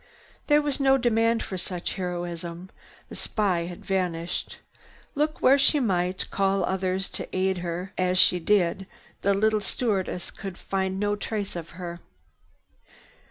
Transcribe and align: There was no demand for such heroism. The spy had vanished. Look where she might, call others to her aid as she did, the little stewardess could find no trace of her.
There 0.47 0.63
was 0.63 0.79
no 0.79 0.97
demand 0.97 1.43
for 1.43 1.59
such 1.59 1.93
heroism. 1.93 2.71
The 3.09 3.15
spy 3.15 3.65
had 3.67 3.85
vanished. 3.85 4.57
Look 5.13 5.43
where 5.43 5.59
she 5.59 5.79
might, 5.79 6.27
call 6.31 6.65
others 6.65 7.07
to 7.09 7.23
her 7.25 7.29
aid 7.33 7.63
as 7.99 8.17
she 8.17 8.39
did, 8.39 8.87
the 9.21 9.35
little 9.35 9.61
stewardess 9.61 10.31
could 10.31 10.57
find 10.57 10.99
no 10.99 11.15
trace 11.15 11.55
of 11.55 11.77
her. 11.77 11.99